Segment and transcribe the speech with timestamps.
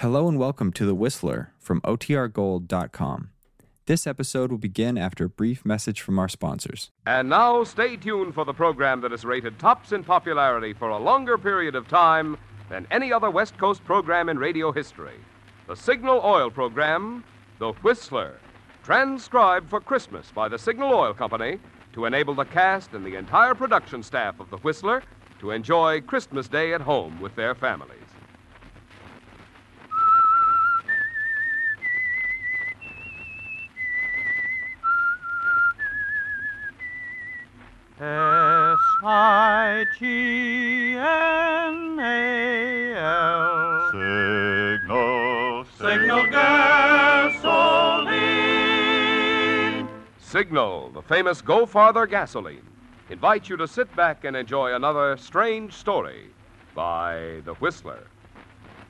[0.00, 3.28] Hello and welcome to The Whistler from OTRGold.com.
[3.84, 6.90] This episode will begin after a brief message from our sponsors.
[7.04, 10.96] And now stay tuned for the program that is rated tops in popularity for a
[10.96, 12.38] longer period of time
[12.70, 15.18] than any other West Coast program in radio history.
[15.66, 17.22] The Signal Oil program,
[17.58, 18.38] The Whistler,
[18.82, 21.58] transcribed for Christmas by the Signal Oil Company
[21.92, 25.02] to enable the cast and the entire production staff of The Whistler
[25.40, 28.09] to enjoy Christmas Day at home with their families.
[39.02, 43.90] I G N A L.
[43.92, 47.48] Signal, Signal gasoline.
[50.18, 52.66] Signal, the famous Go Farther gasoline,
[53.08, 56.26] invites you to sit back and enjoy another strange story
[56.74, 58.06] by The Whistler.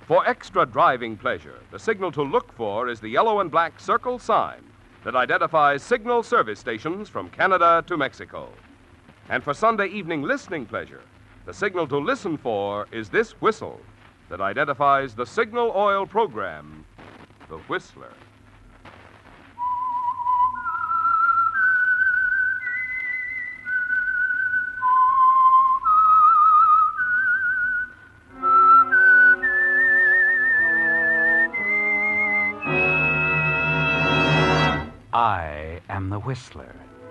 [0.08, 4.18] For extra driving pleasure, the signal to look for is the yellow and black circle
[4.18, 4.64] sign
[5.04, 8.48] that identifies signal service stations from Canada to Mexico.
[9.30, 11.02] And for Sunday evening listening pleasure,
[11.46, 13.80] the signal to listen for is this whistle
[14.28, 16.84] that identifies the Signal Oil program,
[17.48, 18.12] The Whistler.
[35.12, 36.74] I am the Whistler,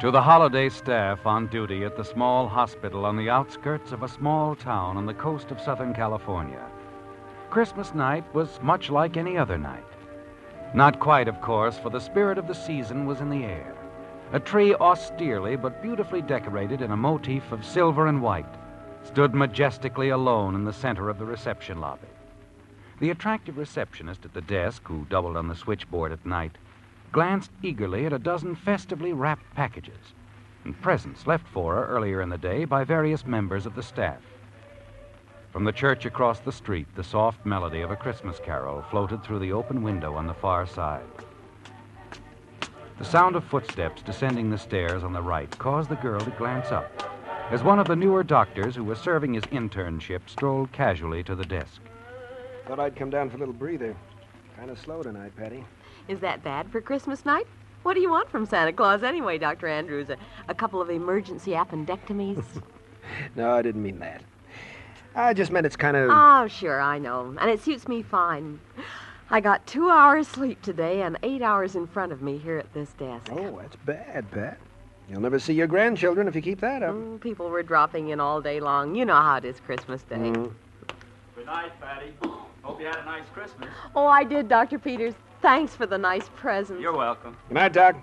[0.00, 4.08] To the holiday staff on duty at the small hospital on the outskirts of a
[4.08, 6.64] small town on the coast of Southern California,
[7.50, 9.84] Christmas night was much like any other night.
[10.72, 13.74] Not quite, of course, for the spirit of the season was in the air.
[14.32, 18.54] A tree austerely but beautifully decorated in a motif of silver and white
[19.04, 22.08] stood majestically alone in the center of the reception lobby.
[23.00, 26.56] The attractive receptionist at the desk, who doubled on the switchboard at night,
[27.12, 30.14] glanced eagerly at a dozen festively wrapped packages
[30.64, 34.20] and presents left for her earlier in the day by various members of the staff.
[35.52, 39.40] From the church across the street, the soft melody of a Christmas carol floated through
[39.40, 41.02] the open window on the far side.
[42.98, 46.70] The sound of footsteps descending the stairs on the right caused the girl to glance
[46.70, 47.02] up
[47.50, 51.44] as one of the newer doctors who was serving his internship strolled casually to the
[51.44, 51.80] desk.
[52.66, 53.96] Thought I'd come down for a little breather.
[54.56, 55.64] Kind of slow tonight, Patty.
[56.08, 57.46] Is that bad for Christmas night?
[57.82, 59.66] What do you want from Santa Claus anyway, Dr.
[59.66, 60.10] Andrews?
[60.10, 60.16] A,
[60.48, 62.44] a couple of emergency appendectomies?
[63.34, 64.22] No, I didn't mean that.
[65.16, 66.10] I just meant it's kind of.
[66.12, 67.34] oh, sure, I know.
[67.40, 68.60] And it suits me fine.
[69.30, 72.72] I got two hours sleep today and eight hours in front of me here at
[72.72, 73.32] this desk.
[73.32, 74.58] Oh, that's bad, Pat.
[75.08, 76.94] You'll never see your grandchildren if you keep that up.
[76.94, 78.94] Mm, people were dropping in all day long.
[78.94, 80.16] You know how it is Christmas Day.
[80.16, 80.52] Mm.
[81.34, 82.12] Good night, Patty.
[82.70, 83.68] Hope you had a nice Christmas.
[83.96, 84.78] Oh, I did, Dr.
[84.78, 85.14] Peters.
[85.42, 86.80] Thanks for the nice presents.
[86.80, 87.36] You're welcome.
[87.48, 87.96] Good night, Doc.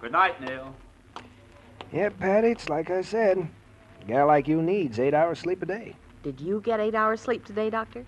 [0.00, 0.72] Good night, Neil.
[1.92, 3.38] Yeah, Patty, it's like I said.
[3.38, 5.96] A guy like you needs eight hours sleep a day.
[6.22, 8.06] Did you get eight hours sleep today, Doctor?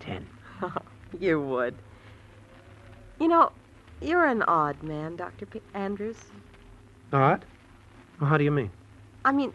[0.00, 0.26] Ten.
[1.20, 1.76] you would.
[3.20, 3.52] You know,
[4.00, 5.46] you're an odd man, Dr.
[5.46, 6.18] P- Andrews.
[7.12, 7.44] Odd?
[8.20, 8.72] Well, how do you mean?
[9.24, 9.52] I mean,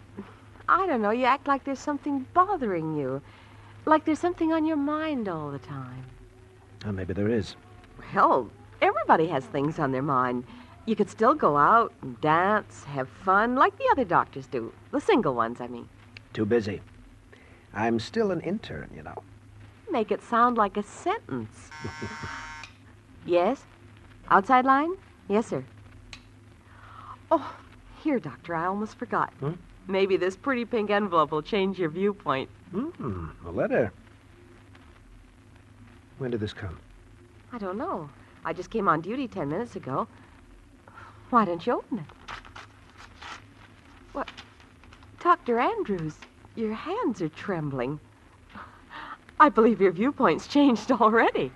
[0.69, 1.11] I don't know.
[1.11, 3.21] You act like there's something bothering you.
[3.87, 6.03] Like there's something on your mind all the time.
[6.85, 7.55] Oh, maybe there is.
[8.13, 8.49] Well,
[8.81, 10.43] everybody has things on their mind.
[10.85, 14.73] You could still go out and dance, have fun, like the other doctors do.
[14.91, 15.87] The single ones, I mean.
[16.33, 16.81] Too busy.
[17.73, 19.23] I'm still an intern, you know.
[19.89, 21.69] Make it sound like a sentence.
[23.25, 23.63] yes?
[24.29, 24.95] Outside line?
[25.29, 25.63] Yes, sir.
[27.31, 27.55] Oh,
[28.03, 29.31] here, Doctor, I almost forgot.
[29.39, 29.53] Hmm?
[29.87, 32.49] Maybe this pretty pink envelope will change your viewpoint.
[32.71, 33.91] Hmm, a letter.
[36.17, 36.79] When did this come?
[37.53, 38.09] I don't know.
[38.43, 40.07] I just came on duty ten minutes ago.
[41.29, 42.05] Why don't you open it?
[44.13, 44.29] What?
[45.19, 45.59] Dr.
[45.59, 46.15] Andrews,
[46.55, 47.99] your hands are trembling.
[49.39, 51.51] I believe your viewpoint's changed already.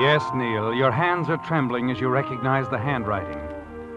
[0.00, 3.40] Yes, Neil, your hands are trembling as you recognize the handwriting.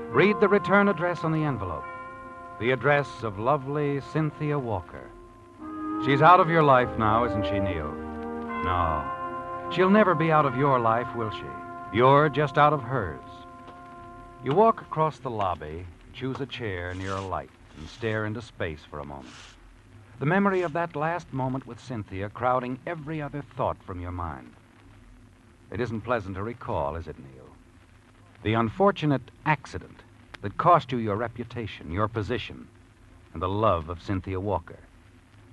[0.09, 1.83] Read the return address on the envelope.
[2.59, 5.07] The address of lovely Cynthia Walker.
[6.03, 7.92] She's out of your life now, isn't she, Neil?
[8.63, 9.69] No.
[9.71, 11.45] She'll never be out of your life, will she?
[11.94, 13.21] You're just out of hers.
[14.44, 18.81] You walk across the lobby, choose a chair near a light, and stare into space
[18.89, 19.36] for a moment.
[20.18, 24.51] The memory of that last moment with Cynthia crowding every other thought from your mind.
[25.71, 27.47] It isn't pleasant to recall, is it, Neil?
[28.44, 30.01] The unfortunate accident
[30.41, 32.68] that cost you your reputation, your position,
[33.33, 34.79] and the love of Cynthia Walker.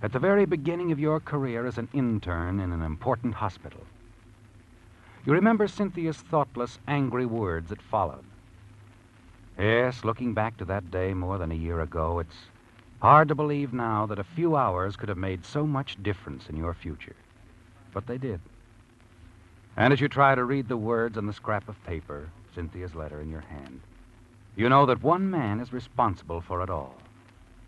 [0.03, 3.83] At the very beginning of your career as an intern in an important hospital.
[5.25, 8.25] You remember Cynthia's thoughtless, angry words that followed.
[9.59, 12.37] Yes, looking back to that day more than a year ago, it's
[13.01, 16.57] hard to believe now that a few hours could have made so much difference in
[16.57, 17.17] your future.
[17.93, 18.41] But they did.
[19.79, 23.21] And as you try to read the words on the scrap of paper, Cynthia's letter
[23.21, 23.81] in your hand,
[24.57, 26.97] you know that one man is responsible for it all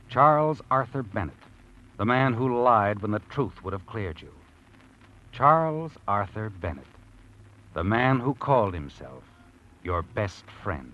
[0.09, 1.37] Charles Arthur Bennett,
[1.99, 4.33] the man who lied when the truth would have cleared you.
[5.31, 6.85] Charles Arthur Bennett,
[7.75, 9.23] the man who called himself
[9.85, 10.91] your best friend.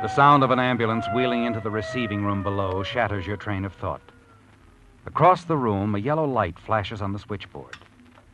[0.00, 3.74] The sound of an ambulance wheeling into the receiving room below shatters your train of
[3.74, 4.00] thought.
[5.06, 7.76] Across the room, a yellow light flashes on the switchboard.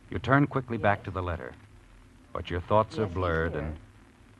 [0.09, 1.53] You turn quickly back to the letter.
[2.33, 3.77] But your thoughts are Yes, he's blurred, and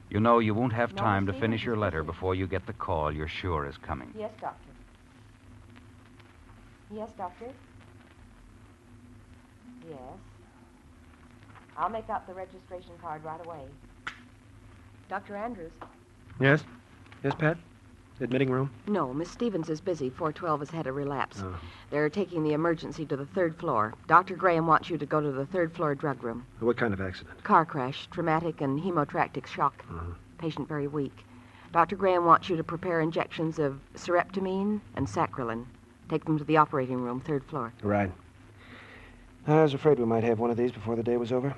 [0.10, 2.12] you know you won't have No, time to finish your letter busy.
[2.12, 4.14] before you get the call you're sure is coming.
[4.18, 4.70] Yes, doctor.
[6.94, 7.48] Yes, doctor.
[9.90, 10.00] Yes.
[11.78, 13.62] I'll make out the registration card right away.
[15.10, 15.36] Dr.
[15.36, 15.72] Andrews.
[16.40, 16.64] Yes?
[17.24, 17.58] Yes, Pat?
[18.22, 18.72] Admitting room?
[18.88, 20.10] No, Miss Stevens is busy.
[20.10, 21.42] 412 has had a relapse.
[21.44, 21.60] Oh.
[21.90, 23.94] They're taking the emergency to the third floor.
[24.08, 24.36] Dr.
[24.36, 26.46] Graham wants you to go to the third floor drug room.
[26.62, 27.44] What kind of accident?
[27.44, 29.84] Car crash, traumatic and hemotractic shock.
[29.90, 30.14] Uh-huh.
[30.38, 31.26] Patient very weak.
[31.74, 31.98] Dr.
[31.98, 35.66] Graham wants you to prepare injections of sereptamine and sacralin.
[36.08, 37.74] Take them to the operating room, third floor.
[37.84, 38.12] Right.
[39.46, 41.54] I was afraid we might have one of these before the day was over.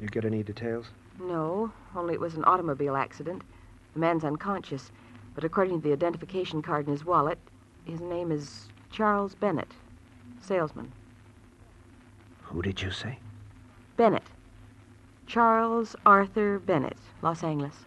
[0.00, 0.86] You get any details?
[1.20, 3.42] No, only it was an automobile accident.
[3.94, 4.90] The man's unconscious,
[5.38, 7.38] but according to the identification card in his wallet,
[7.84, 9.70] his name is Charles Bennett,
[10.42, 10.90] salesman.
[12.42, 13.20] Who did you say?
[13.96, 14.24] Bennett.
[15.28, 17.84] Charles Arthur Bennett, Los Angeles.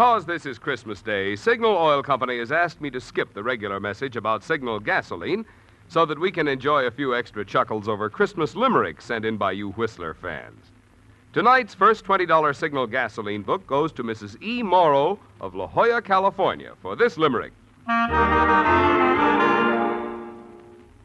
[0.00, 3.78] Because this is Christmas Day, Signal Oil Company has asked me to skip the regular
[3.78, 5.44] message about Signal gasoline
[5.88, 9.52] so that we can enjoy a few extra chuckles over Christmas limericks sent in by
[9.52, 10.70] you Whistler fans.
[11.34, 14.42] Tonight's first $20 Signal gasoline book goes to Mrs.
[14.42, 14.62] E.
[14.62, 17.52] Morrow of La Jolla, California, for this limerick.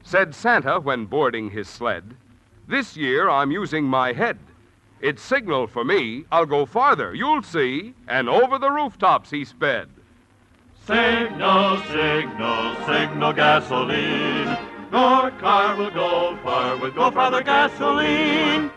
[0.03, 2.15] Said Santa when boarding his sled,
[2.65, 4.39] This year I'm using my head.
[5.01, 6.25] It's signal for me.
[6.31, 7.94] I'll go farther, you'll see.
[8.07, 9.89] And over the rooftops he sped.
[10.88, 14.57] Signal, signal, signal gasoline.
[14.92, 18.71] Your car will go far with Go Farther gasoline.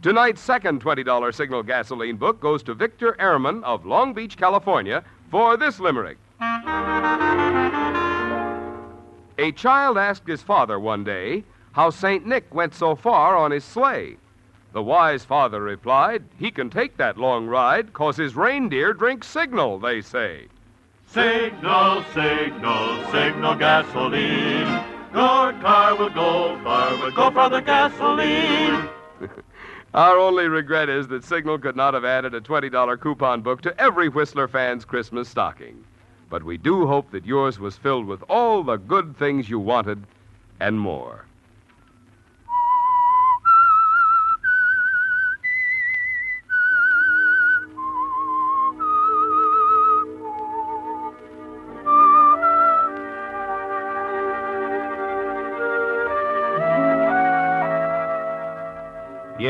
[0.00, 5.58] Tonight's second $20 Signal gasoline book goes to Victor Ehrman of Long Beach, California, for
[5.58, 6.16] this limerick.
[9.38, 12.24] A child asked his father one day how St.
[12.24, 14.16] Nick went so far on his sleigh.
[14.72, 19.78] The wise father replied, He can take that long ride, cause his reindeer drink signal,
[19.78, 20.46] they say.
[21.06, 24.84] Signal, signal, signal gasoline.
[25.12, 28.88] Your car will go far with Go the gasoline.
[29.94, 33.80] Our only regret is that Signal could not have added a $20 coupon book to
[33.80, 35.84] every Whistler fan's Christmas stocking.
[36.28, 40.04] But we do hope that yours was filled with all the good things you wanted
[40.60, 41.24] and more.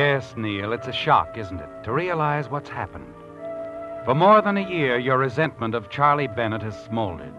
[0.01, 3.13] Yes, Neil, it's a shock, isn't it, to realize what's happened.
[4.07, 7.35] For more than a year, your resentment of Charlie Bennett has smoldered.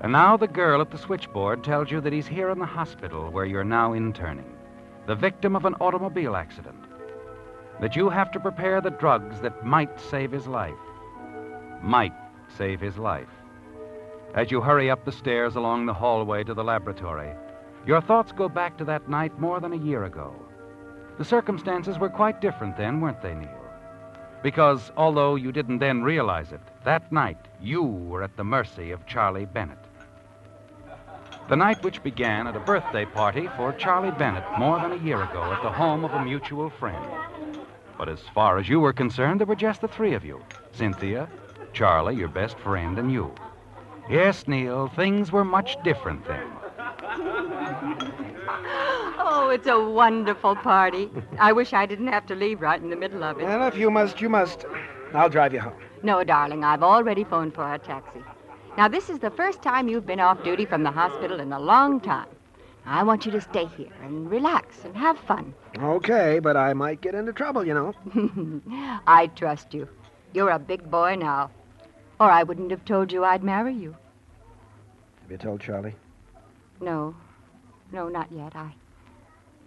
[0.00, 3.30] And now the girl at the switchboard tells you that he's here in the hospital
[3.30, 4.52] where you're now interning,
[5.06, 6.82] the victim of an automobile accident.
[7.80, 10.74] That you have to prepare the drugs that might save his life.
[11.80, 12.14] Might
[12.58, 13.30] save his life.
[14.34, 17.32] As you hurry up the stairs along the hallway to the laboratory,
[17.86, 20.34] Your thoughts go back to that night more than a year ago.
[21.20, 23.50] The circumstances were quite different then, weren't they, Neil?
[24.42, 29.04] Because although you didn't then realize it, that night you were at the mercy of
[29.04, 29.84] Charlie Bennett.
[31.50, 35.22] The night which began at a birthday party for Charlie Bennett more than a year
[35.22, 37.04] ago at the home of a mutual friend.
[37.98, 41.28] But as far as you were concerned, there were just the three of you Cynthia,
[41.74, 43.34] Charlie, your best friend, and you.
[44.08, 46.50] Yes, Neil, things were much different then.
[49.32, 51.08] Oh, it's a wonderful party.
[51.38, 53.44] I wish I didn't have to leave right in the middle of it.
[53.44, 54.64] Well, if you must, you must.
[55.14, 55.74] I'll drive you home.
[56.02, 58.24] No, darling, I've already phoned for a taxi.
[58.76, 61.60] Now, this is the first time you've been off duty from the hospital in a
[61.60, 62.26] long time.
[62.84, 65.54] I want you to stay here and relax and have fun.
[65.78, 67.94] Okay, but I might get into trouble, you know.
[69.06, 69.88] I trust you.
[70.32, 71.50] You're a big boy now.
[72.18, 73.94] Or I wouldn't have told you I'd marry you.
[75.22, 75.94] Have you told Charlie?
[76.80, 77.14] No.
[77.92, 78.56] No, not yet.
[78.56, 78.72] I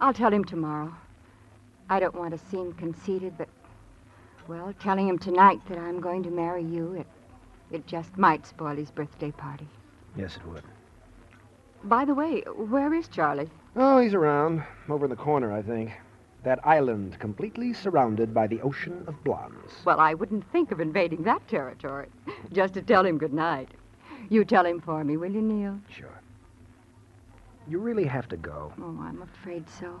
[0.04, 0.94] I'll tell him tomorrow.
[1.88, 3.48] I don't want to seem conceited, but
[4.46, 7.06] well, telling him tonight that I'm going to marry you, it
[7.70, 9.66] it just might spoil his birthday party.
[10.14, 10.62] Yes, it would.
[11.84, 13.48] By the way, where is Charlie?
[13.76, 14.62] Oh, he's around.
[14.90, 15.90] Over in the corner, I think.
[16.42, 19.72] That island completely surrounded by the ocean of blondes.
[19.86, 22.08] Well, I wouldn't think of invading that territory.
[22.52, 23.70] Just to tell him good night.
[24.28, 25.80] You tell him for me, will you, Neil?
[25.88, 26.20] Sure.
[27.66, 28.72] You really have to go.
[28.80, 30.00] Oh, I'm afraid so.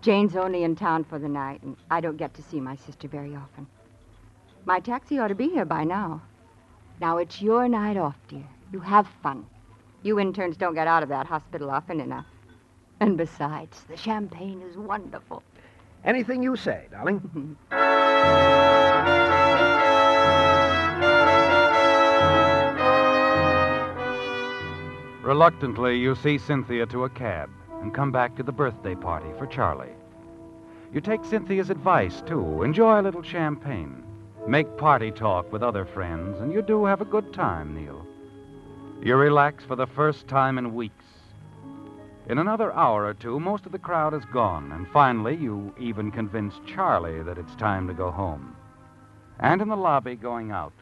[0.00, 3.08] Jane's only in town for the night, and I don't get to see my sister
[3.08, 3.66] very often.
[4.64, 6.22] My taxi ought to be here by now.
[7.00, 8.46] Now, it's your night off, dear.
[8.72, 9.46] You have fun.
[10.02, 12.26] You interns don't get out of that hospital often enough.
[13.00, 15.42] And besides, the champagne is wonderful.
[16.04, 17.56] Anything you say, darling.
[25.24, 27.48] Reluctantly, you see Cynthia to a cab
[27.80, 29.94] and come back to the birthday party for Charlie.
[30.92, 32.62] You take Cynthia's advice, too.
[32.62, 34.04] Enjoy a little champagne.
[34.46, 38.06] Make party talk with other friends, and you do have a good time, Neil.
[39.02, 41.06] You relax for the first time in weeks.
[42.28, 46.10] In another hour or two, most of the crowd is gone, and finally, you even
[46.10, 48.54] convince Charlie that it's time to go home.
[49.40, 50.74] And in the lobby going out,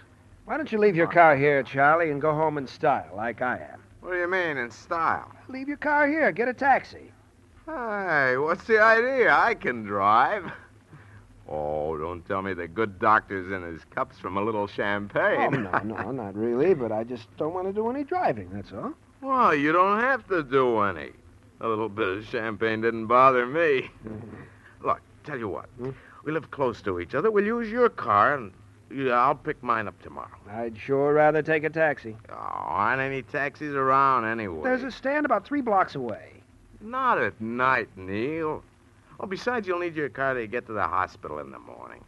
[0.47, 3.59] Why don't you leave your car here, Charlie, and go home in style, like I
[3.73, 3.82] am?
[4.03, 5.31] What do you mean, in style?
[5.49, 6.33] Leave your car here.
[6.33, 7.13] Get a taxi.
[7.67, 9.33] Hey, what's the idea?
[9.33, 10.51] I can drive.
[11.49, 15.55] Oh, don't tell me the good doctor's in his cups from a little champagne.
[15.73, 18.73] Oh, no, no, not really, but I just don't want to do any driving, that's
[18.73, 18.93] all.
[19.21, 21.11] Well, you don't have to do any.
[21.61, 23.89] A little bit of champagne didn't bother me.
[24.83, 25.67] Look, tell you what.
[25.79, 25.91] Hmm?
[26.25, 27.31] We live close to each other.
[27.31, 28.53] We'll use your car, and
[28.95, 30.29] yeah, I'll pick mine up tomorrow.
[30.51, 32.17] I'd sure rather take a taxi.
[32.31, 34.63] Oh, aren't any taxis around anyway?
[34.63, 36.43] There's a stand about three blocks away.
[36.81, 38.63] Not at night, Neil.
[39.21, 42.03] Oh, besides, you'll need your car to get to the hospital in the morning.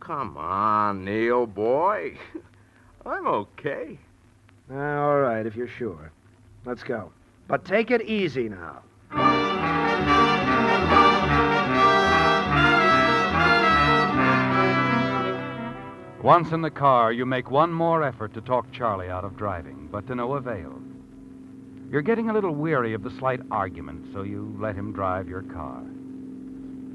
[0.00, 2.16] Come on, Neil, boy.
[3.06, 3.98] I'm okay.
[4.70, 6.10] Ah, all right, if you're sure.
[6.64, 7.12] Let's go.
[7.46, 8.82] But take it easy now.
[16.22, 19.88] Once in the car, you make one more effort to talk Charlie out of driving,
[19.92, 20.74] but to no avail.
[21.92, 25.42] You're getting a little weary of the slight argument, so you let him drive your
[25.42, 25.78] car.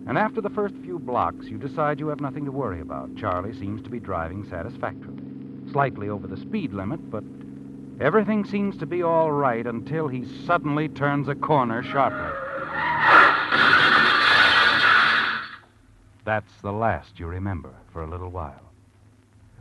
[0.06, 3.16] And after the first few blocks, you decide you have nothing to worry about.
[3.16, 5.24] Charlie seems to be driving satisfactorily.
[5.72, 7.24] Slightly over the speed limit, but
[8.02, 12.38] everything seems to be all right until he suddenly turns a corner sharply.
[16.26, 18.73] That's the last you remember for a little while.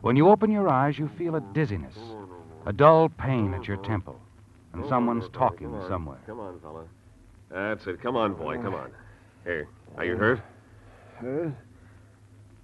[0.03, 1.95] When you open your eyes, you feel a dizziness,
[2.65, 4.19] a dull pain at your temple,
[4.73, 6.17] and someone's talking somewhere.
[6.27, 6.83] Come on, fella.
[7.49, 8.01] That's it.
[8.01, 8.57] Come on, boy.
[8.57, 8.91] Come on.
[9.45, 9.65] Here.
[9.95, 10.41] Are you hurt?
[11.21, 11.51] Huh?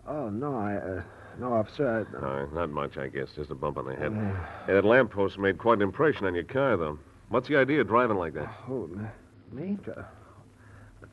[0.05, 1.01] Oh, no, I, uh,
[1.39, 2.21] no, officer, I...
[2.21, 3.29] No, not much, I guess.
[3.33, 4.11] Just a bump on the head.
[4.67, 6.99] Hey, that lamppost made quite an impression on your car, though.
[7.29, 8.53] What's the idea of driving like that?
[8.67, 9.09] Oh, m-
[9.53, 9.77] me?
[9.87, 10.01] Uh,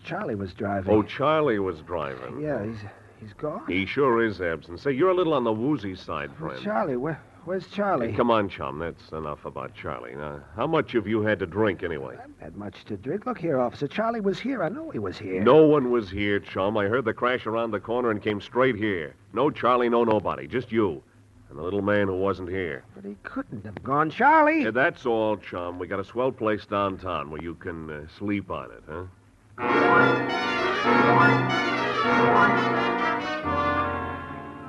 [0.05, 0.93] Charlie was driving.
[0.93, 2.41] Oh, Charlie was driving.
[2.41, 2.79] Yeah, he's,
[3.21, 3.65] he's gone?
[3.69, 4.81] He sure is absent.
[4.81, 6.63] Say, you're a little on the woozy side, friend.
[6.63, 8.11] Charlie, where, where's Charlie?
[8.11, 8.79] Hey, come on, chum.
[8.79, 10.15] That's enough about Charlie.
[10.15, 12.15] Now, how much have you had to drink, anyway?
[12.17, 13.27] I haven't had much to drink.
[13.27, 13.89] Look here, officer.
[13.89, 14.63] Charlie was here.
[14.63, 15.43] I know he was here.
[15.43, 16.77] No one was here, chum.
[16.77, 19.15] I heard the crash around the corner and came straight here.
[19.33, 20.47] No Charlie, no nobody.
[20.47, 21.03] Just you.
[21.49, 22.83] And the little man who wasn't here.
[22.97, 24.11] But he couldn't have gone.
[24.11, 24.65] Charlie!
[24.65, 25.79] Yeah, that's all, chum.
[25.79, 29.05] We got a swell place downtown where you can uh, sleep on it, huh?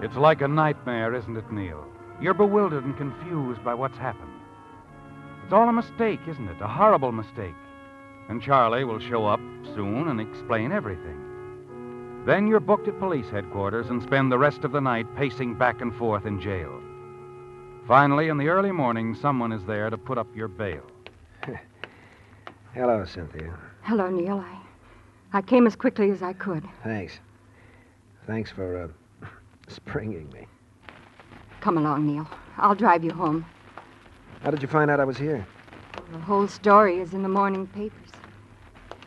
[0.02, 1.84] It's like a nightmare, isn't it, Neil?
[2.22, 4.32] You're bewildered and confused by what's happened.
[5.44, 6.62] It's all a mistake, isn't it?
[6.62, 7.56] A horrible mistake.
[8.30, 9.40] And Charlie will show up
[9.74, 12.24] soon and explain everything.
[12.26, 15.82] Then you're booked at police headquarters and spend the rest of the night pacing back
[15.82, 16.82] and forth in jail.
[17.88, 20.84] Finally, in the early morning, someone is there to put up your bail.
[22.74, 23.58] Hello, Cynthia.
[23.82, 24.44] Hello, Neil.
[24.46, 26.66] I, I came as quickly as I could.
[26.84, 27.18] Thanks.
[28.28, 28.88] Thanks for uh,
[29.68, 30.48] springing me.
[31.62, 32.28] Come along, Neil.
[32.58, 33.46] I'll drive you home.
[34.42, 35.46] How did you find out I was here?
[36.12, 38.10] The whole story is in the morning papers.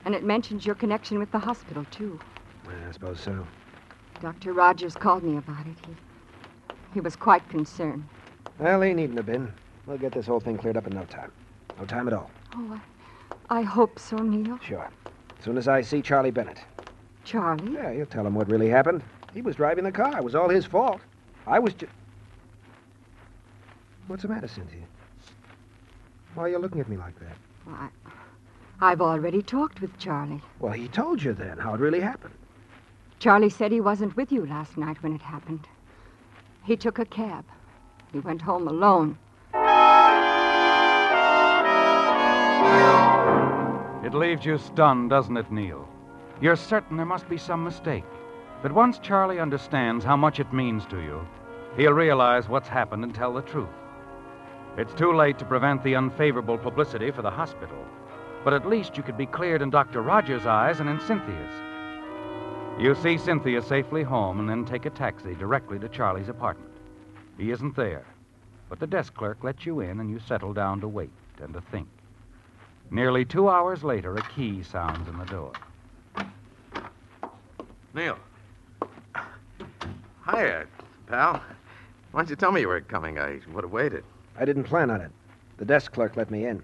[0.05, 2.19] And it mentions your connection with the hospital, too.
[2.67, 3.47] I suppose so.
[4.21, 4.53] Dr.
[4.53, 5.77] Rogers called me about it.
[5.87, 5.95] He,
[6.95, 8.05] he was quite concerned.
[8.59, 9.53] Well, he needn't have been.
[9.87, 11.33] We'll get this whole thing cleared up in no time.
[11.79, 12.31] No time at all.
[12.55, 12.81] Oh,
[13.51, 14.59] I, I hope so, Neil.
[14.63, 14.91] Sure.
[15.39, 16.61] As soon as I see Charlie Bennett.
[17.25, 17.73] Charlie?
[17.73, 19.03] Yeah, you'll tell him what really happened.
[19.35, 20.19] He was driving the car.
[20.19, 21.01] It was all his fault.
[21.47, 21.93] I was just.
[24.07, 24.83] What's the matter, Cynthia?
[26.35, 27.37] Why are you looking at me like that?
[27.67, 27.89] Well, I,
[28.81, 30.43] I've already talked with Charlie.
[30.59, 32.35] Well, he told you then how it really happened.
[33.19, 35.67] Charlie said he wasn't with you last night when it happened.
[36.65, 37.45] He took a cab.
[38.13, 39.19] He went home alone.
[44.05, 45.89] It leaves you stunned, doesn't it, Neil?
[46.41, 48.05] You're certain there must be some mistake.
[48.63, 51.27] But once Charlie understands how much it means to you,
[51.77, 53.69] he'll realize what's happened and tell the truth.
[54.77, 57.85] It's too late to prevent the unfavorable publicity for the hospital,
[58.45, 60.03] but at least you could be cleared in Dr.
[60.03, 61.55] Rogers' eyes and in Cynthia's.
[62.79, 66.73] You see Cynthia safely home and then take a taxi directly to Charlie's apartment.
[67.39, 68.05] He isn't there,
[68.69, 71.11] but the desk clerk lets you in and you settle down to wait
[71.43, 71.89] and to think.
[72.91, 75.53] Nearly two hours later, a key sounds in the door.
[77.95, 78.19] Neil.
[80.29, 80.67] Hiya,
[81.07, 81.43] pal.
[82.13, 83.19] Why don't you tell me you were coming?
[83.19, 84.05] I would have waited.
[84.39, 85.11] I didn't plan on it.
[85.59, 86.63] The desk clerk let me in.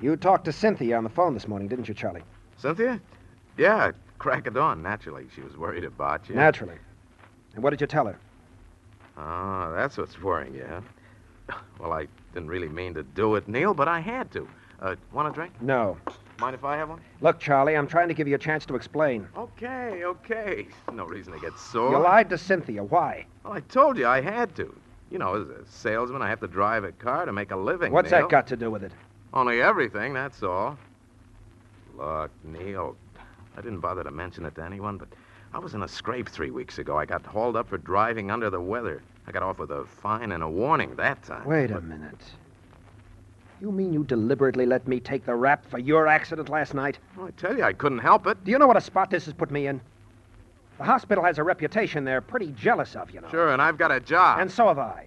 [0.00, 2.22] You talked to Cynthia on the phone this morning, didn't you, Charlie?
[2.58, 3.00] Cynthia?
[3.56, 4.82] Yeah, crack of dawn.
[4.82, 6.34] Naturally, she was worried about you.
[6.34, 6.76] Naturally.
[7.54, 8.18] And what did you tell her?
[9.16, 11.56] Oh, that's what's worrying you, huh?
[11.78, 14.46] Well, I didn't really mean to do it, Neil, but I had to.
[14.80, 15.52] Uh, want a drink?
[15.62, 15.96] No.
[16.38, 17.00] Mind if I have one?
[17.20, 19.26] Look, Charlie, I'm trying to give you a chance to explain.
[19.36, 20.68] Okay, okay.
[20.92, 21.90] No reason to get sore.
[21.90, 22.84] You lied to Cynthia.
[22.84, 23.26] Why?
[23.42, 24.74] Well, I told you I had to.
[25.10, 27.92] You know, as a salesman, I have to drive a car to make a living.
[27.92, 28.22] What's Neil.
[28.22, 28.92] that got to do with it?
[29.32, 30.78] Only everything, that's all.
[31.96, 32.96] Look, Neil,
[33.56, 35.08] I didn't bother to mention it to anyone, but
[35.54, 36.98] I was in a scrape three weeks ago.
[36.98, 39.02] I got hauled up for driving under the weather.
[39.26, 41.46] I got off with a fine and a warning that time.
[41.46, 42.20] Wait a minute.
[43.60, 46.98] You mean you deliberately let me take the rap for your accident last night?
[47.16, 48.42] Well, I tell you, I couldn't help it.
[48.44, 49.80] Do you know what a spot this has put me in?
[50.78, 53.30] The hospital has a reputation they're pretty jealous of, you know.
[53.30, 54.40] Sure, and I've got a job.
[54.40, 55.06] And so have I.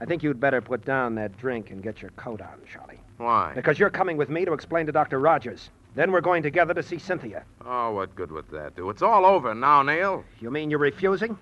[0.00, 3.00] I think you'd better put down that drink and get your coat on, Charlie.
[3.16, 3.52] Why?
[3.54, 5.18] Because you're coming with me to explain to Dr.
[5.18, 5.70] Rogers.
[5.96, 7.44] Then we're going together to see Cynthia.
[7.64, 8.90] Oh, what good would that do?
[8.90, 10.24] It's all over now, Neil.
[10.40, 11.38] You mean you're refusing?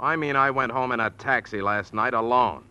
[0.00, 2.64] I mean, I went home in a taxi last night alone.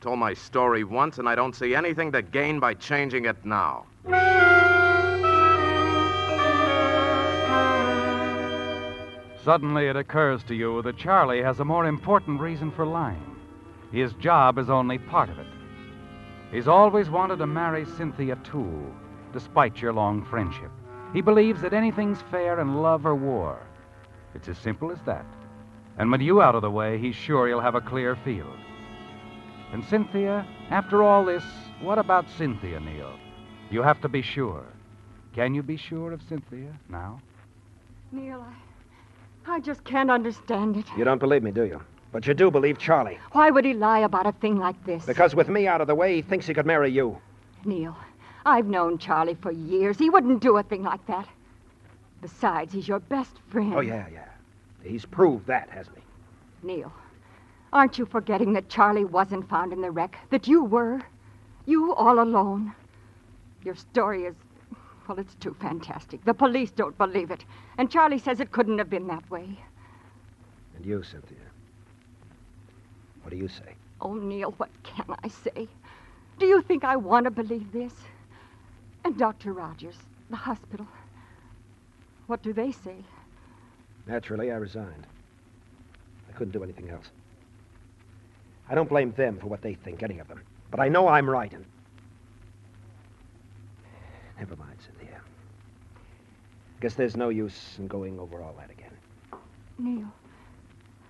[0.00, 3.84] Told my story once, and I don't see anything to gain by changing it now.
[9.44, 13.36] Suddenly it occurs to you that Charlie has a more important reason for lying.
[13.92, 15.46] His job is only part of it.
[16.50, 18.94] He's always wanted to marry Cynthia Toole,
[19.34, 20.70] despite your long friendship.
[21.12, 23.58] He believes that anything's fair in love or war.
[24.34, 25.26] It's as simple as that.
[25.98, 28.56] And with you out of the way, he's sure he'll have a clear field.
[29.72, 31.44] And Cynthia, after all this,
[31.80, 33.12] what about Cynthia, Neil?
[33.70, 34.64] You have to be sure.
[35.34, 37.20] Can you be sure of Cynthia now?
[38.10, 38.44] Neil,
[39.46, 40.86] I, I just can't understand it.
[40.96, 41.80] You don't believe me, do you?
[42.12, 43.18] But you do believe Charlie.
[43.30, 45.06] Why would he lie about a thing like this?
[45.06, 47.16] Because with me out of the way, he thinks he could marry you.
[47.64, 47.96] Neil,
[48.44, 49.96] I've known Charlie for years.
[49.98, 51.28] He wouldn't do a thing like that.
[52.20, 53.74] Besides, he's your best friend.
[53.74, 54.28] Oh, yeah, yeah.
[54.82, 56.66] He's proved that, hasn't he?
[56.66, 56.92] Neil,
[57.72, 60.18] aren't you forgetting that Charlie wasn't found in the wreck?
[60.30, 61.02] That you were?
[61.66, 62.74] You all alone?
[63.64, 64.34] Your story is.
[65.06, 66.24] Well, it's too fantastic.
[66.24, 67.44] The police don't believe it.
[67.78, 69.58] And Charlie says it couldn't have been that way.
[70.76, 71.36] And you, Cynthia?
[73.22, 73.74] What do you say?
[74.00, 75.68] Oh, Neil, what can I say?
[76.38, 77.92] Do you think I want to believe this?
[79.04, 79.52] And Dr.
[79.52, 79.96] Rogers,
[80.30, 80.86] the hospital.
[82.26, 82.96] What do they say?
[84.06, 85.06] Naturally, I resigned.
[86.28, 87.10] I couldn't do anything else.
[88.70, 90.40] I don't blame them for what they think, any of them.
[90.70, 91.64] But I know I'm right, and.
[94.38, 95.20] Never mind, Cynthia.
[95.96, 98.92] I guess there's no use in going over all that again.
[99.76, 100.06] Neil,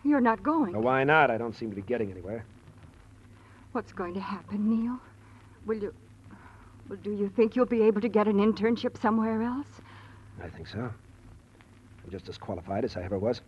[0.05, 0.73] you're not going.
[0.73, 1.31] Well, why not?
[1.31, 2.45] I don't seem to be getting anywhere.
[3.73, 4.99] What's going to happen, Neil?
[5.67, 5.95] Will you.
[6.89, 9.69] Well, do you think you'll be able to get an internship somewhere else?
[10.43, 10.79] I think so.
[10.81, 13.43] I'm just as qualified as I ever was.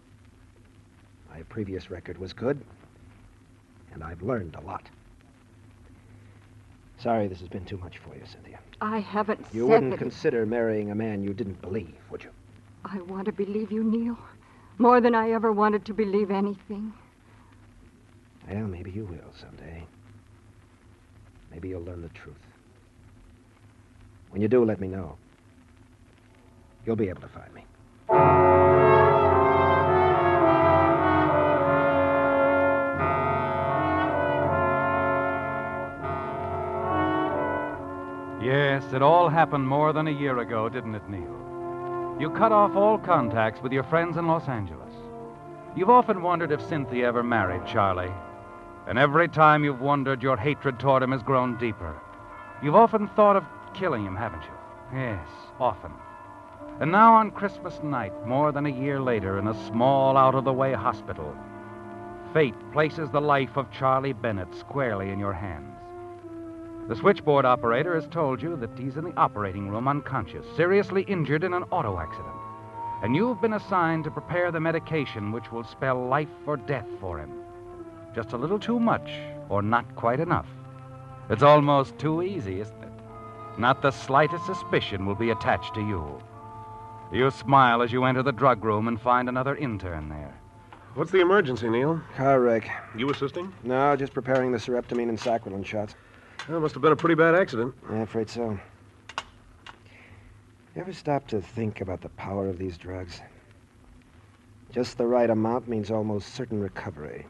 [1.31, 2.63] My previous record was good,
[3.93, 4.83] and I've learned a lot.
[6.99, 8.59] Sorry this has been too much for you, Cynthia.
[8.81, 12.31] I haven't You said wouldn't that- consider marrying a man you didn't believe, would you?
[12.85, 14.19] I want to believe you, Neil.
[14.79, 16.93] More than I ever wanted to believe anything.
[18.49, 19.85] Well, maybe you will someday.
[21.51, 22.35] Maybe you'll learn the truth.
[24.31, 25.17] When you do, let me know.
[26.87, 27.65] You'll be able to find me.
[38.73, 42.17] Yes, it all happened more than a year ago, didn't it, Neil?
[42.19, 44.95] You cut off all contacts with your friends in Los Angeles.
[45.77, 48.11] You've often wondered if Cynthia ever married Charlie.
[48.87, 52.01] And every time you've wondered, your hatred toward him has grown deeper.
[52.63, 54.99] You've often thought of killing him, haven't you?
[54.99, 55.29] Yes,
[55.61, 55.93] often.
[56.81, 60.45] And now on Christmas night, more than a year later, in a small, out of
[60.45, 61.37] the way hospital,
[62.33, 65.82] fate places the life of Charlie Bennett squarely in your hands.
[66.89, 71.45] The switchboard operator has told you that he's in the operating room unconscious, seriously injured
[71.45, 72.35] in an auto accident.
[73.03, 77.19] And you've been assigned to prepare the medication which will spell life or death for
[77.19, 77.31] him.
[78.15, 79.11] Just a little too much,
[79.49, 80.47] or not quite enough.
[81.31, 82.93] It's almost too easy, isn't it?
[83.59, 86.21] Not the slightest suspicion will be attached to you.
[87.13, 90.35] You smile as you enter the drug room and find another intern there.
[90.95, 92.03] What's the emergency, Neil?
[92.17, 92.69] Car wreck.
[92.97, 93.53] You assisting?
[93.63, 95.95] No, just preparing the sereptamine and saccharin shots.
[96.49, 97.75] Well, must have been a pretty bad accident.
[97.89, 98.59] I'm afraid so.
[100.75, 103.21] You ever stop to think about the power of these drugs?
[104.73, 107.27] Just the right amount means almost certain recovery.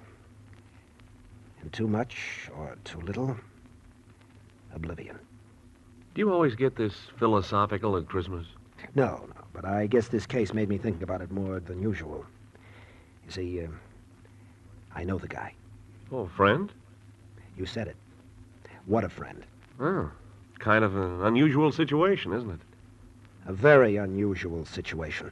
[1.61, 3.37] And too much or too little,
[4.75, 5.19] oblivion.
[6.15, 8.47] Do you always get this philosophical at Christmas?
[8.95, 12.25] No, no, but I guess this case made me think about it more than usual.
[13.27, 13.69] You see, uh,
[14.95, 15.55] I know the guy.
[16.11, 16.73] Oh, friend?
[17.57, 17.97] You said it.
[18.87, 19.45] What a friend.
[19.81, 20.11] Oh,
[20.59, 22.61] kind of an unusual situation, isn't it?
[23.47, 25.31] A very unusual situation.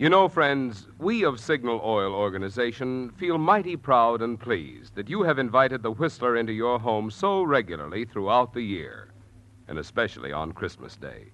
[0.00, 5.24] You know, friends, we of Signal Oil Organization feel mighty proud and pleased that you
[5.24, 9.07] have invited the Whistler into your home so regularly throughout the year,
[9.68, 11.26] and especially on Christmas Day.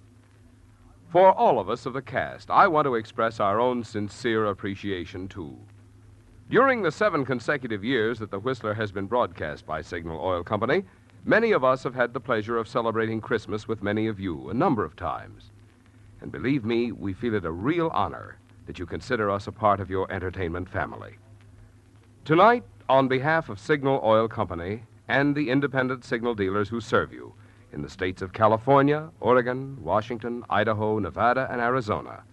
[1.09, 5.27] For all of us of the cast, I want to express our own sincere appreciation,
[5.27, 5.57] too.
[6.49, 10.83] During the seven consecutive years that the Whistler has been broadcast by Signal Oil Company,
[11.23, 14.53] many of us have had the pleasure of celebrating Christmas with many of you a
[14.53, 15.51] number of times.
[16.21, 19.79] And believe me, we feel it a real honor that you consider us a part
[19.79, 21.15] of your entertainment family.
[22.25, 27.33] Tonight, on behalf of Signal Oil Company and the independent signal dealers who serve you
[27.75, 32.23] in the states of California, Oregon, Washington, Idaho, Nevada, and Arizona,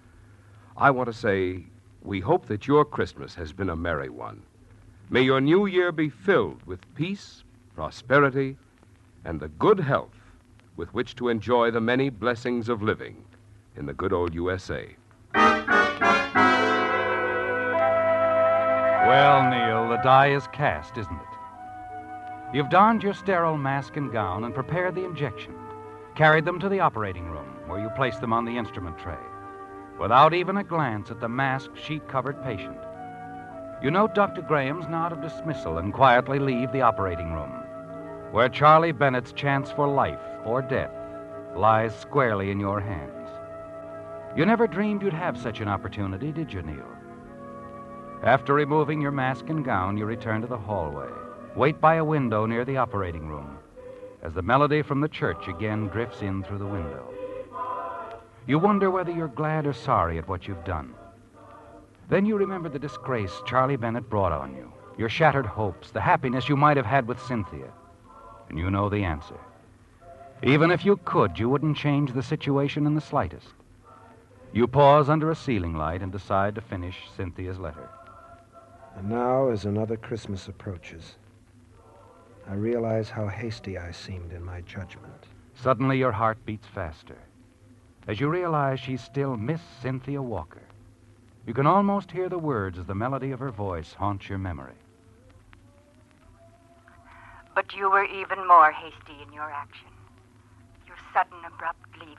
[0.77, 1.65] I want to say
[2.01, 4.43] we hope that your Christmas has been a merry one.
[5.11, 7.43] May your new year be filled with peace,
[7.75, 8.57] prosperity,
[9.25, 10.15] and the good health
[10.77, 13.25] with which to enjoy the many blessings of living
[13.77, 14.95] in the good old USA.
[19.05, 21.32] Well, Neil, the die is cast, isn't it?
[22.53, 25.55] You've donned your sterile mask and gown and prepared the injection,
[26.15, 29.17] carried them to the operating room, where you place them on the instrument tray,
[29.99, 32.77] without even a glance at the masked, sheet covered patient.
[33.83, 34.43] You note Dr.
[34.43, 37.53] Graham's nod of dismissal and quietly leave the operating room,
[38.33, 40.93] where Charlie Bennett's chance for life or death
[41.57, 43.31] lies squarely in your hands.
[44.37, 46.87] You never dreamed you'd have such an opportunity, did you, Neil?
[48.23, 51.09] After removing your mask and gown, you return to the hallway.
[51.55, 53.59] Wait by a window near the operating room
[54.23, 57.12] as the melody from the church again drifts in through the window.
[58.47, 60.95] You wonder whether you're glad or sorry at what you've done.
[62.09, 66.49] Then you remember the disgrace Charlie Bennett brought on you, your shattered hopes, the happiness
[66.49, 67.71] you might have had with Cynthia.
[68.49, 69.38] And you know the answer.
[70.43, 73.49] Even if you could, you wouldn't change the situation in the slightest.
[74.53, 77.88] You pause under a ceiling light and decide to finish Cynthia's letter.
[78.97, 81.17] And now, as another Christmas approaches,
[82.49, 85.27] I realize how hasty I seemed in my judgment.
[85.55, 87.19] Suddenly, your heart beats faster
[88.09, 90.63] as you realize she's still Miss Cynthia Walker.
[91.47, 94.75] You can almost hear the words as the melody of her voice haunts your memory.
[97.55, 99.89] But you were even more hasty in your action.
[100.87, 102.17] Your sudden, abrupt leaving.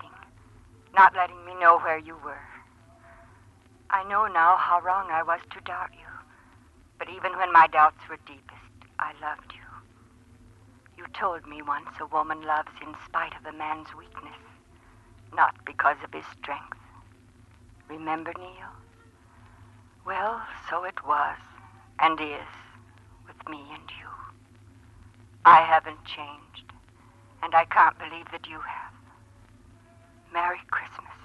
[0.96, 2.38] not letting me know where you were.
[3.90, 6.08] I know now how wrong I was to doubt you.
[7.00, 9.63] But even when my doubts were deepest, I loved you.
[11.24, 14.44] Told me once a woman loves in spite of a man's weakness,
[15.34, 16.78] not because of his strength.
[17.88, 18.74] Remember, Neil?
[20.06, 21.38] Well, so it was,
[22.02, 22.52] and is,
[23.26, 24.10] with me and you.
[25.46, 26.74] I haven't changed,
[27.42, 28.94] and I can't believe that you have.
[30.34, 31.16] Merry Christmas,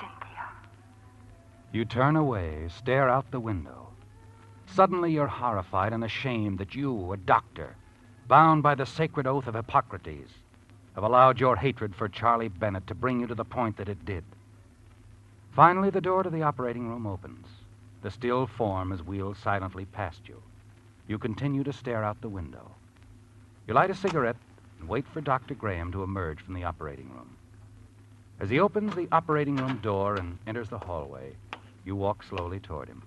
[0.00, 0.48] Cynthia.
[1.70, 3.90] You turn away, stare out the window.
[4.66, 7.76] Suddenly you're horrified and ashamed that you, a doctor,
[8.30, 10.30] bound by the sacred oath of Hippocrates,
[10.94, 14.04] have allowed your hatred for Charlie Bennett to bring you to the point that it
[14.04, 14.22] did.
[15.50, 17.48] Finally, the door to the operating room opens.
[18.02, 20.40] The still form is wheeled silently past you.
[21.08, 22.70] You continue to stare out the window.
[23.66, 24.36] You light a cigarette
[24.78, 25.54] and wait for Dr.
[25.54, 27.36] Graham to emerge from the operating room.
[28.38, 31.32] As he opens the operating room door and enters the hallway,
[31.84, 33.02] you walk slowly toward him.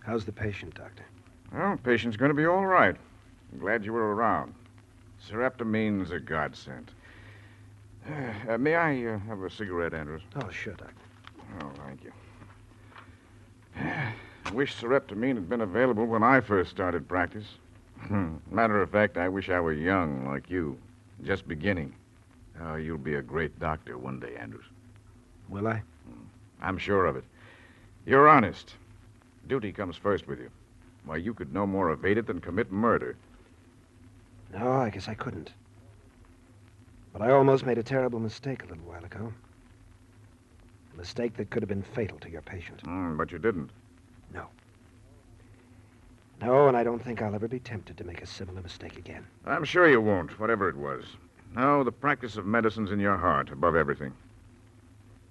[0.00, 1.04] How's the patient, Doctor?
[1.52, 2.96] Well, patient's going to be all right.
[3.52, 4.54] I'm glad you were around.
[5.28, 6.90] Sereptamine's a godsend.
[8.48, 10.22] Uh, may I uh, have a cigarette, Andrews?
[10.36, 10.94] Oh, sure, Doctor.
[11.60, 12.12] Oh, thank you.
[13.76, 17.46] I wish sereptamine had been available when I first started practice.
[18.50, 20.78] Matter of fact, I wish I were young like you,
[21.24, 21.92] just beginning.
[22.62, 24.64] Oh, you'll be a great doctor one day, Andrews.
[25.48, 25.82] Will I?
[26.60, 27.24] I'm sure of it.
[28.06, 28.74] You're honest.
[29.48, 30.50] Duty comes first with you.
[31.06, 33.16] Why, you could no more evade it than commit murder.
[34.52, 35.52] No, I guess I couldn't.
[37.12, 39.32] But I almost made a terrible mistake a little while ago.
[40.92, 42.82] A mistake that could have been fatal to your patient.
[42.82, 43.70] Mm, but you didn't.
[44.34, 44.48] No.
[46.40, 49.24] No, and I don't think I'll ever be tempted to make a similar mistake again.
[49.46, 51.04] I'm sure you won't, whatever it was.
[51.54, 54.12] No, the practice of medicine's in your heart above everything.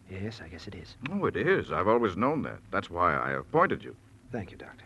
[0.10, 0.96] Yes, I guess it is.
[1.12, 1.72] Oh, it is.
[1.72, 2.60] I've always known that.
[2.72, 3.96] That's why I appointed you.
[4.32, 4.86] Thank you, Doctor.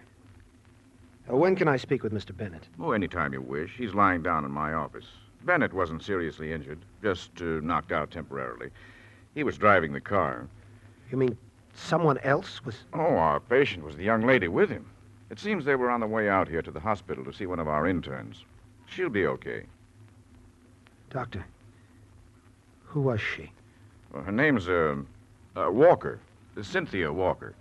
[1.30, 2.36] Uh, when can I speak with Mr.
[2.36, 2.68] Bennett?
[2.80, 3.72] Oh, any time you wish.
[3.78, 5.06] He's lying down in my office.
[5.44, 8.70] Bennett wasn't seriously injured, just uh, knocked out temporarily.
[9.36, 10.48] He was driving the car.
[11.12, 11.38] You mean
[11.74, 12.76] someone else was.
[12.94, 14.86] Oh, our patient was the young lady with him.
[15.30, 17.60] It seems they were on the way out here to the hospital to see one
[17.60, 18.44] of our interns.
[18.88, 19.64] She'll be okay.
[21.12, 21.46] Doctor,
[22.84, 23.52] who was she?
[24.12, 24.96] Well, her name's, uh,
[25.56, 26.20] uh, Walker.
[26.62, 27.54] Cynthia Walker.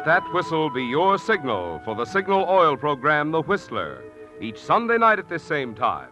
[0.00, 4.02] Let that whistle be your signal for the Signal Oil program, The Whistler,
[4.40, 6.08] each Sunday night at this same time.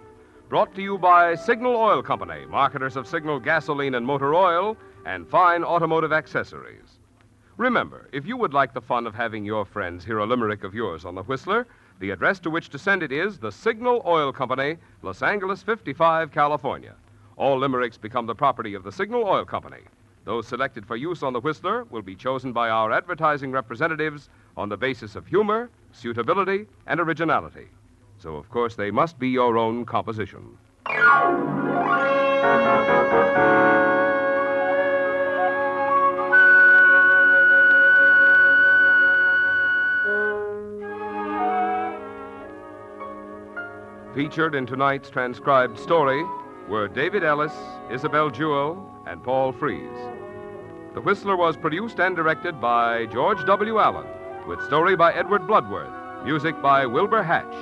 [0.51, 5.27] Brought to you by Signal Oil Company, marketers of Signal gasoline and motor oil and
[5.27, 6.99] fine automotive accessories.
[7.57, 10.75] Remember, if you would like the fun of having your friends hear a limerick of
[10.75, 11.67] yours on The Whistler,
[11.99, 16.31] the address to which to send it is the Signal Oil Company, Los Angeles 55,
[16.31, 16.95] California.
[17.39, 19.81] All limericks become the property of the Signal Oil Company.
[20.29, 24.69] Those selected for use on the Whistler will be chosen by our advertising representatives on
[24.69, 27.69] the basis of humor, suitability, and originality.
[28.19, 30.59] So, of course, they must be your own composition.
[44.15, 46.23] Featured in tonight's transcribed story
[46.69, 47.55] were David Ellis,
[47.91, 50.18] Isabel Jewell, and Paul Frees.
[50.95, 53.79] The Whistler was produced and directed by George W.
[53.79, 54.07] Allen,
[54.47, 57.55] with story by Edward Bloodworth, music by Wilbur Hatch,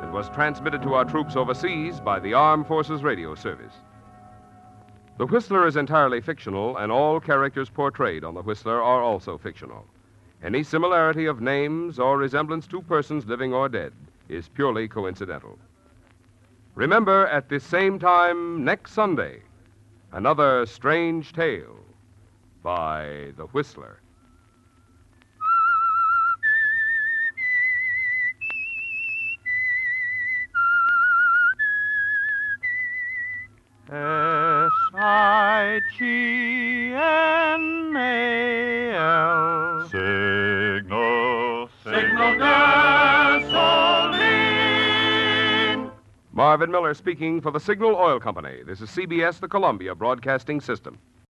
[0.00, 3.74] and was transmitted to our troops overseas by the Armed Forces Radio Service.
[5.18, 9.84] The Whistler is entirely fictional, and all characters portrayed on The Whistler are also fictional.
[10.42, 13.92] Any similarity of names or resemblance to persons living or dead
[14.28, 15.58] is purely coincidental.
[16.76, 19.42] Remember, at this same time next Sunday,
[20.12, 21.74] another strange tale
[22.62, 24.00] by The Whistler.
[33.90, 39.88] S I G N A L.
[39.88, 43.78] Signal, signal gasoline.
[46.32, 48.62] Marvin Miller speaking for the Signal Oil Company.
[48.66, 50.98] This is CBS, the Columbia Broadcasting System.